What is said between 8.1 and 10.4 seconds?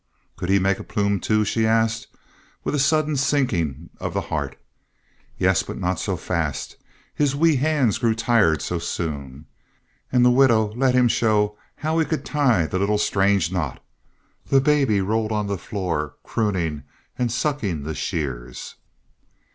tired so soon. And the